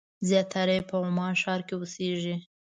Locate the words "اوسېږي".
1.77-2.35